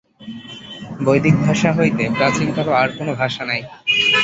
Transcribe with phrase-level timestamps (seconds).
[0.99, 3.61] বৈদিক ভাষা হইতে প্রাচীনতর আর কোন ভাষা নাই।